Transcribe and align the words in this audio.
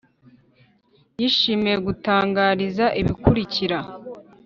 yishimiye 1.19 1.77
gutangariza 1.87 2.85
ibikurikira: 3.01 3.79